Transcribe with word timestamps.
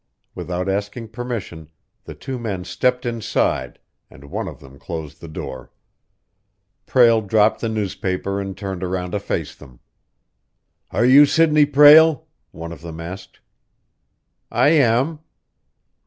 Without 0.33 0.67
asking 0.67 1.09
permission, 1.09 1.69
the 2.05 2.15
two 2.15 2.39
men 2.39 2.63
stepped 2.63 3.05
inside, 3.05 3.77
and 4.09 4.31
one 4.31 4.47
of 4.47 4.59
them 4.59 4.79
closed 4.79 5.21
the 5.21 5.27
door. 5.27 5.71
Prale 6.87 7.21
dropped 7.21 7.61
the 7.61 7.69
newspaper 7.69 8.41
and 8.41 8.57
turned 8.57 8.81
around 8.81 9.11
to 9.11 9.19
face 9.19 9.53
them. 9.53 9.79
"Are 10.89 11.05
you 11.05 11.27
Sidney 11.27 11.67
Prale?" 11.67 12.25
one 12.49 12.71
of 12.71 12.81
them 12.81 12.99
asked. 12.99 13.41
"I 14.49 14.69
am." 14.69 15.19